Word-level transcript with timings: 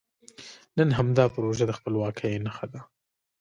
نن 0.77 0.89
همدا 0.99 1.25
پروژه 1.35 1.63
د 1.67 1.71
خپلواکۍ 1.77 2.33
نښه 2.45 2.67
ده. 2.73 2.81